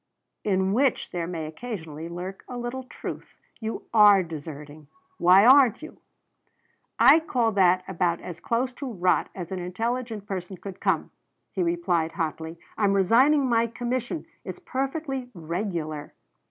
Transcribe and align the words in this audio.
"In 0.43 0.73
which 0.73 1.11
there 1.11 1.27
may 1.27 1.45
occasionally 1.45 2.09
lurk 2.09 2.43
a 2.47 2.57
little 2.57 2.81
truth. 2.85 3.35
You 3.59 3.83
are 3.93 4.23
deserting. 4.23 4.87
Why 5.19 5.45
aren't 5.45 5.83
you?" 5.83 5.99
"I 6.97 7.19
call 7.19 7.51
that 7.51 7.83
about 7.87 8.19
as 8.19 8.39
close 8.39 8.73
to 8.73 8.91
rot 8.91 9.29
as 9.35 9.51
an 9.51 9.59
intelligent 9.59 10.25
person 10.25 10.57
could 10.57 10.79
come," 10.81 11.11
he 11.51 11.61
replied 11.61 12.13
hotly. 12.13 12.57
"I'm 12.79 12.93
resigning 12.93 13.47
my 13.47 13.67
commission. 13.67 14.25
It's 14.43 14.57
perfectly 14.57 15.29
regular." 15.35 16.15